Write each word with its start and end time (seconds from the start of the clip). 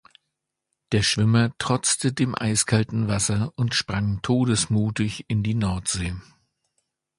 Der 0.93 1.03
Schwimmer 1.03 1.53
trotzte 1.59 2.11
dem 2.11 2.33
eiskalten 2.33 3.07
Wasser 3.07 3.53
und 3.55 3.75
sprang 3.75 4.19
todesmutig 4.23 5.25
in 5.27 5.43
die 5.43 5.53
Nordsee. 5.53 6.15